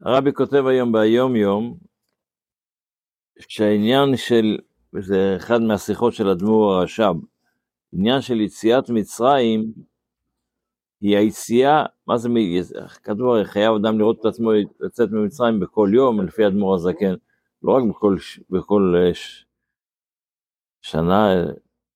[0.00, 1.78] הרבי כותב היום ביום יום,
[3.48, 4.58] שהעניין של,
[5.00, 7.14] זה אחד מהשיחות של אדמו"ר הרש"ב,
[7.92, 9.72] עניין של יציאת מצרים,
[11.00, 12.28] היא היציאה, מה זה,
[13.06, 14.50] הרי חייב אדם לראות את עצמו
[14.80, 17.14] לצאת ממצרים בכל יום, לפי אדמו"ר הזקן,
[17.62, 18.16] לא רק בכל,
[18.50, 19.10] בכל אה,
[20.82, 21.44] שנה,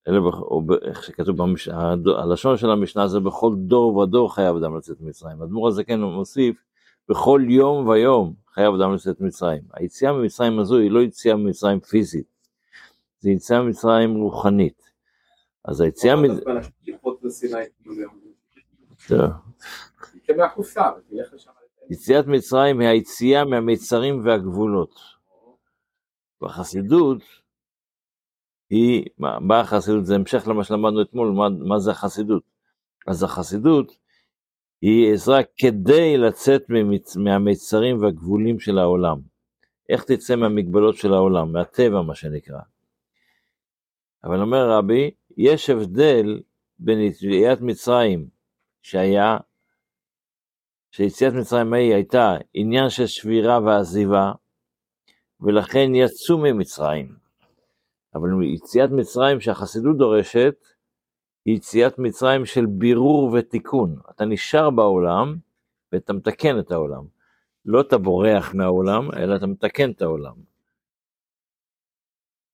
[0.07, 1.69] אלא, או איך שכתוב, במש...
[2.17, 5.41] הלשון של המשנה זה בכל דור ודור חייב אדם לצאת ממצרים.
[5.41, 6.63] אדמו"ר הזקן מוסיף,
[7.09, 9.61] בכל יום ויום חייב אדם לצאת ממצרים.
[9.73, 12.27] היציאה ממצרים הזו היא לא יציאה ממצרים פיזית,
[13.19, 14.91] זה יציאה ממצרים רוחנית.
[15.65, 16.23] אז היציאה מ...
[21.89, 24.99] יציאת מצרים היא היציאה מהמצרים והגבולות.
[26.41, 27.21] בחסידות
[28.71, 30.05] היא, מה, מה החסידות?
[30.05, 32.43] זה המשך למה שלמדנו אתמול, מה, מה זה החסידות.
[33.07, 33.97] אז החסידות
[34.81, 37.17] היא עזרה כדי לצאת ממצ...
[37.17, 39.17] מהמצרים והגבולים של העולם.
[39.89, 42.59] איך תצא מהמגבלות של העולם, מהטבע מה שנקרא.
[44.23, 46.41] אבל אומר רבי, יש הבדל
[46.79, 48.27] בין יציאת מצרים
[48.81, 49.37] שהיה,
[50.91, 54.31] שיציאת מצרים ההיא הייתה עניין של שבירה ועזיבה,
[55.41, 57.20] ולכן יצאו ממצרים.
[58.15, 60.55] אבל יציאת מצרים שהחסידות דורשת,
[61.45, 63.95] היא יציאת מצרים של בירור ותיקון.
[64.09, 65.37] אתה נשאר בעולם
[65.91, 67.03] ואתה מתקן את העולם.
[67.65, 70.33] לא אתה בורח מהעולם, אלא אתה מתקן את העולם.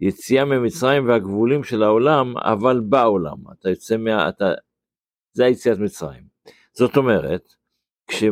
[0.01, 3.37] יציאה ממצרים והגבולים של העולם, אבל בעולם.
[3.51, 4.29] אתה יוצא מה...
[4.29, 4.45] אתה...
[5.33, 6.23] זה היציאת מצרים.
[6.73, 7.53] זאת אומרת,
[8.07, 8.23] כש...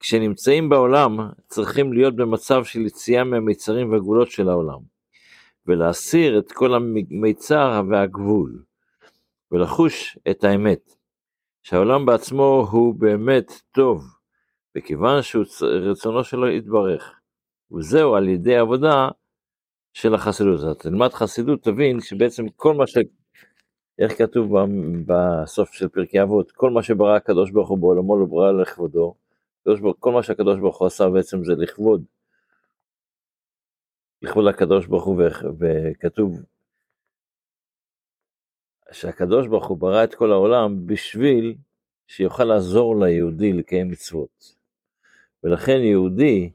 [0.00, 4.78] כשנמצאים בעולם, צריכים להיות במצב של יציאה מהמצרים והגבולות של העולם,
[5.66, 8.62] ולהסיר את כל המיצר והגבול.
[9.52, 10.96] ולחוש את האמת,
[11.62, 14.04] שהעולם בעצמו הוא באמת טוב,
[14.76, 17.20] וכיוון שרצונו שלו יתברך.
[17.72, 19.08] וזהו על ידי עבודה
[19.92, 20.60] של החסידות.
[20.60, 22.98] אז תלמד חסידות, תבין שבעצם כל מה ש...
[23.98, 24.54] איך כתוב
[25.06, 29.14] בסוף של פרקי אבות, כל מה שברא הקדוש ברוך הוא בעולמו לא ברא לכבודו,
[29.98, 32.04] כל מה שהקדוש ברוך הוא עשה בעצם זה לכבוד,
[34.24, 35.22] לכבוד הקדוש ברוך הוא,
[35.58, 36.40] וכתוב
[38.92, 41.56] שהקדוש ברוך הוא ברא את כל העולם בשביל
[42.06, 44.56] שיוכל לעזור ליהודי לקיים מצוות.
[45.44, 46.50] ולכן יהודי,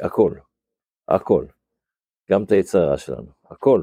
[0.00, 0.34] הכל,
[1.08, 1.46] הכל,
[2.30, 3.82] גם את היצרה שלנו, הכל.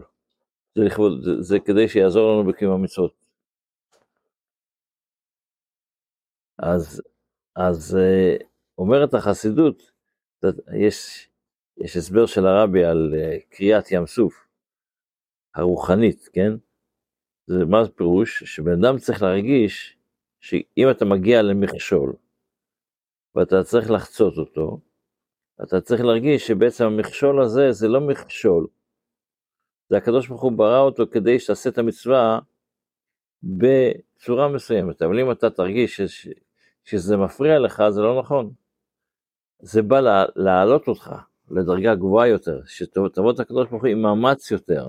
[0.75, 3.25] זה, לכבוד, זה, זה כדי שיעזור לנו בקיום המצוות.
[6.57, 7.01] אז,
[7.55, 8.35] אז אה,
[8.77, 9.94] אומרת החסידות,
[10.79, 11.29] יש,
[11.77, 14.47] יש הסבר של הרבי על אה, קריאת ים סוף,
[15.55, 16.51] הרוחנית, כן?
[17.47, 18.43] זה מה פירוש?
[18.43, 19.97] שבן אדם צריך להרגיש
[20.39, 22.13] שאם אתה מגיע למכשול
[23.35, 24.79] ואתה צריך לחצות אותו,
[25.63, 28.67] אתה צריך להרגיש שבעצם המכשול הזה זה לא מכשול,
[29.89, 32.39] זה הקדוש ברוך הוא ברא אותו כדי שתעשה את המצווה
[33.43, 36.27] בצורה מסוימת, אבל אם אתה תרגיש ש...
[36.83, 38.53] שזה מפריע לך, זה לא נכון.
[39.65, 39.99] זה בא
[40.35, 41.15] להעלות אותך
[41.51, 44.87] לדרגה גבוהה יותר, שתבוא את הקדוש ברוך הוא עם מאמץ יותר.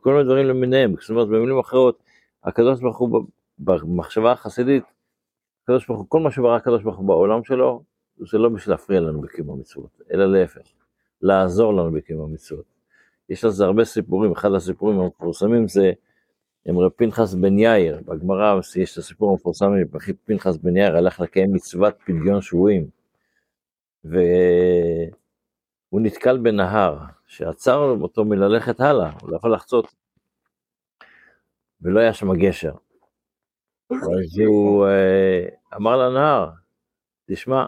[0.00, 2.02] כל מיני דברים למיניהם, זאת אומרת במילים אחרות,
[2.44, 3.24] הקדוש ברוך הוא
[3.58, 4.84] במחשבה החסידית,
[5.62, 7.82] הקדוש ברוך הוא, כל מה שברא הקדוש ברוך הוא בעולם שלו,
[8.18, 10.60] זה לא בשביל להפריע לנו בקיום המצוות, אלא להפך,
[11.22, 12.64] לעזור לנו בקיום המצוות.
[13.28, 15.92] יש על זה הרבה סיפורים, אחד הסיפורים המפורסמים זה
[16.66, 19.72] עם רב פנחס בן יאיר, בגמרא יש את הסיפור המפורסם,
[20.24, 22.96] פנחס בן יאיר הלך לקיים מצוות פדיון שבויים,
[24.10, 29.94] והוא נתקל בנהר, שעצר אותו מללכת הלאה, הוא לא יכול לחצות.
[31.80, 32.72] ולא היה שם גשר.
[33.90, 36.50] אז הוא אה, אמר לנהר,
[37.26, 37.66] תשמע,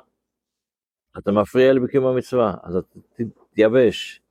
[1.18, 2.78] אתה מפריע לי בקיום המצווה, אז
[3.12, 4.22] תתייבש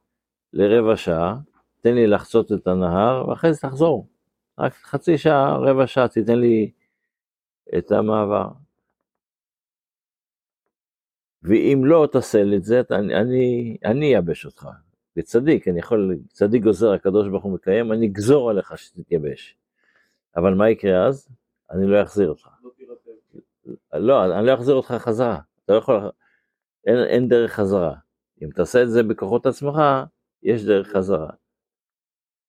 [0.53, 1.37] לרבע שעה,
[1.81, 4.07] תן לי לחצות את הנהר, ואחרי זה תחזור.
[4.59, 6.71] רק חצי שעה, רבע שעה, תיתן לי
[7.77, 8.47] את המעבר.
[11.47, 14.67] ואם לא תעשה לי את זה, אני, אני אייבש אותך.
[15.17, 19.57] וצדיק, אני יכול, צדיק גוזר, הקדוש ברוך הוא מקיים, אני אגזור עליך שתתייבש.
[20.35, 21.29] אבל מה יקרה אז?
[21.71, 22.47] אני לא אחזיר אותך.
[23.93, 25.39] לא, אני לא אחזיר אותך חזרה.
[25.65, 25.95] אתה לא יכול,
[26.85, 27.95] אין, אין דרך חזרה.
[28.43, 29.81] אם תעשה את זה בכוחות עצמך,
[30.43, 31.29] יש דרך חזרה.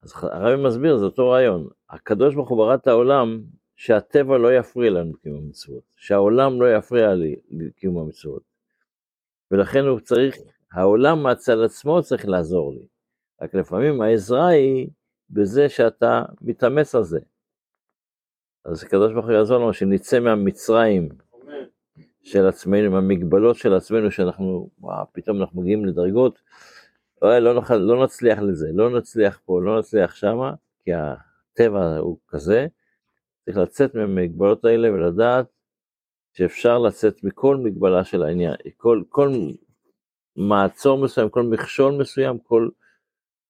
[0.03, 1.69] אז הרבי מסביר, זה אותו רעיון.
[1.91, 3.43] הקדוש ברוך הוא ברא את העולם,
[3.77, 8.43] שהטבע לא יפריע לנו לקיום המצוות, שהעולם לא יפריע לי לקיום המצוות.
[9.51, 10.37] ולכן הוא צריך
[10.73, 12.87] העולם מצד עצמו צריך לעזור לי.
[13.43, 14.89] רק לפעמים העזרה היא
[15.31, 17.19] בזה שאתה מתאמץ על זה.
[18.65, 21.09] אז הקדוש ברוך הוא יעזור לנו שנצא מהמצרים
[22.23, 26.39] של עצמנו, מהמגבלות של עצמנו, שאנחנו, וואו, פתאום אנחנו מגיעים לדרגות,
[27.23, 30.55] לא, לא, נוכל, לא נצליח לזה, לא נצליח פה, לא נצליח שמה,
[30.85, 32.67] כי הטבע הוא כזה,
[33.45, 35.47] צריך לצאת מהמגבלות האלה ולדעת
[36.39, 39.31] שאפשר לצאת מכל מגבלה של העניין, כל, כל
[40.37, 42.69] מעצור מסוים, כל מכשול מסוים, כל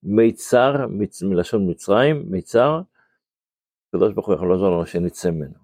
[0.02, 2.81] מיצר, מצ, מלשון מצרים, מיצר,
[3.88, 5.55] הקדוש ברוך הוא יכול לעזור לנו שנצא ממנו.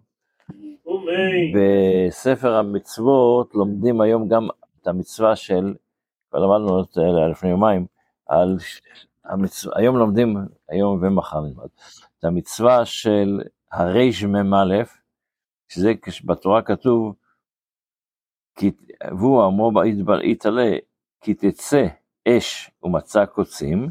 [1.54, 4.48] בספר המצוות לומדים היום גם
[4.82, 5.74] את המצווה של,
[6.30, 7.86] כבר למדנו את זה לפני יומיים,
[8.26, 8.56] על
[9.24, 10.36] המצווה, היום לומדים,
[10.68, 11.68] היום ומחר נלמד,
[12.18, 13.40] את המצווה של
[13.72, 14.82] הרמ"א,
[15.69, 15.93] שזה
[16.25, 17.14] בתורה כתוב,
[19.19, 20.70] והוא אמרו במדבר יתעלה,
[21.20, 21.87] כי תצא
[22.28, 23.90] אש ומצא קוצים,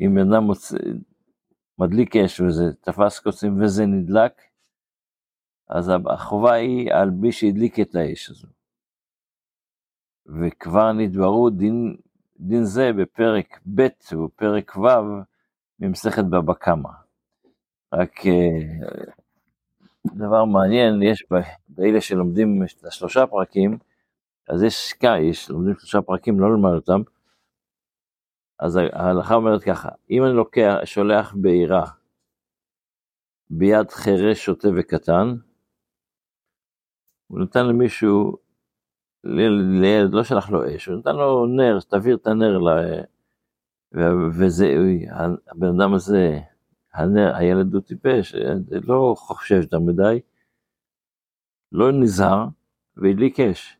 [0.00, 0.48] אם בן אדם
[1.78, 4.42] מדליק אש וזה תפס קוצים וזה נדלק,
[5.68, 8.48] אז החובה היא על מי שהדליק את האש הזו.
[10.26, 11.96] וכבר נדברו דין,
[12.40, 14.88] דין זה בפרק ב' ובפרק ו'
[15.78, 16.90] ממסכת בבא קמא.
[17.92, 18.86] רק אה,
[20.06, 21.26] דבר מעניין, יש
[21.68, 23.78] באלה שלומדים את השלושה פרקים,
[24.48, 27.00] אז יש סקאי, יש, לומדים שלושה פרקים, לא ללמד אותם,
[28.58, 31.84] אז ההלכה אומרת ככה, אם אני לוקח, שולח בעירה
[33.50, 35.34] ביד חירש, שוטה וקטן,
[37.26, 38.36] הוא נתן למישהו,
[39.24, 42.68] לילד, לא שלח לו אש, הוא נתן לו נר, תעביר את הנר, ל...
[44.38, 44.74] וזה,
[45.48, 46.38] הבן אדם הזה,
[46.94, 48.34] הילד הוא טיפש,
[48.88, 50.20] לא חושב יותר מדי,
[51.72, 52.46] לא נזהר,
[52.96, 53.76] והדליק אש.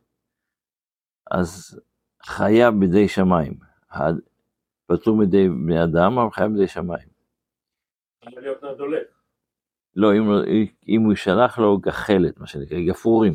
[1.31, 1.79] אז
[2.23, 3.53] חיה בידי שמיים.
[4.87, 7.07] פטור מידי בני אדם, אבל חייב מידי שמיים.
[9.95, 10.23] לא, אם,
[10.87, 13.33] אם הוא ישלח לו גחלת, מה שנקרא, גפרורים.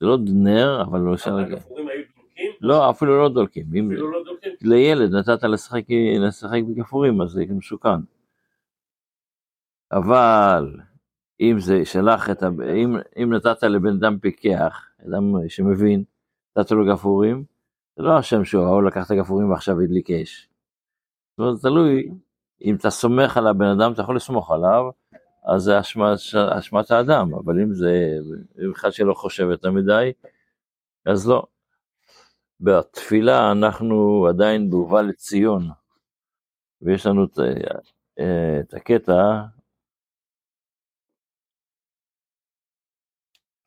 [0.00, 1.46] זה לא נר, אבל לא ישלח...
[1.46, 2.52] הגפרורים היו דולקים?
[2.60, 3.66] לא, אפילו לא דולקים.
[3.66, 4.52] אפילו לא דולקים?
[4.62, 5.84] לילד נתת לשחק,
[6.20, 7.88] לשחק בגפרורים, אז זה מסוכן.
[9.92, 10.76] אבל
[11.40, 12.46] אם זה שלח את ה...
[12.46, 16.04] אם, אם נתת לבן אדם פיקח, אדם שמבין,
[16.56, 17.44] נתת לו גפרורים,
[17.96, 20.48] זה לא השם שהוא, הוא לקח את הגפרורים ועכשיו הדליק אש.
[21.30, 22.10] זאת אומרת, תלוי,
[22.62, 24.90] אם אתה סומך על הבן אדם, אתה יכול לסמוך עליו,
[25.44, 25.80] אז זה
[26.58, 28.16] אשמת האדם, אבל אם זה
[28.72, 30.12] אחד שלא חושב יותר מדי,
[31.06, 31.46] אז לא.
[32.60, 35.68] בתפילה אנחנו עדיין בהובא לציון,
[36.82, 37.38] ויש לנו את,
[38.60, 39.42] את הקטע,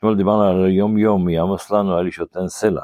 [0.05, 2.81] אתמול דיברנו על יום יום, יעמוס לנו על אישותיין סלע.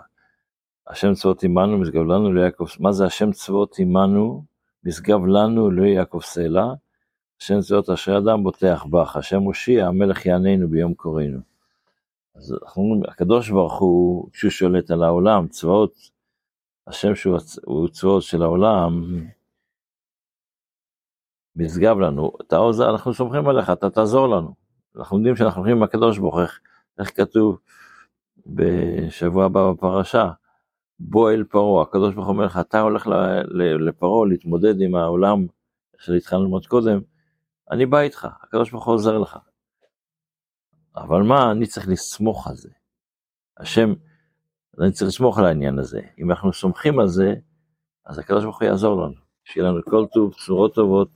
[0.88, 4.44] השם צבאות עמנו, משגב לנו ליעקב, מה זה השם צבאות עמנו,
[4.84, 6.74] משגב לנו ליעקב סלע?
[7.42, 11.40] השם צבאות אשר אדם בוטח בך, השם מושיע, המלך יעננו ביום קוראנו.
[12.36, 15.94] אז אנחנו אומרים, הקדוש ברוך הוא, כשהוא שולט על העולם, צבאות,
[16.88, 19.04] השם שהוא צבאות של העולם,
[21.56, 24.54] משגב לנו, אתה עוזר, אנחנו סומכים עליך, אתה תעזור לנו.
[24.96, 26.44] אנחנו יודעים שאנחנו הולכים עם הקדוש ברוך הוא,
[27.02, 27.60] איך כתוב
[28.48, 30.32] בשבוע הבא בפרשה,
[31.00, 33.08] בוא אל פרעה, הקדוש ברוך הוא אומר לך, אתה הולך
[33.88, 35.46] לפרעה להתמודד עם העולם
[35.98, 37.00] שהתחלנו ללמוד קודם,
[37.72, 39.38] אני בא איתך, הקדוש ברוך הוא עוזר לך.
[40.96, 42.70] אבל מה, אני צריך לסמוך על זה.
[43.58, 43.94] השם,
[44.80, 46.02] אני צריך לסמוך על העניין הזה.
[46.20, 47.34] אם אנחנו סומכים על זה,
[48.06, 49.16] אז הקדוש ברוך הוא יעזור לנו.
[49.44, 51.10] שיהיה לנו כל טוב, צורות טובות.